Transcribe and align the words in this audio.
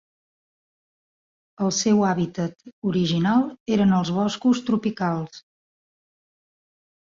El 1.65 1.73
seu 1.79 2.01
hàbitat 2.11 2.65
original 2.93 3.45
eren 3.77 3.93
els 3.99 4.13
boscos 4.17 4.63
tropicals. 4.71 5.45